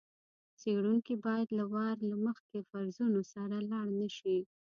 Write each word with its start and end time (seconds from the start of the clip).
څېړونکی 0.59 1.13
باید 1.25 1.47
له 1.59 1.65
وار 1.73 1.95
له 2.09 2.15
مخکې 2.25 2.57
فرضونو 2.69 3.21
سره 3.33 3.55
لاړ 3.71 3.87
نه 3.99 4.09
شي. 4.17 4.37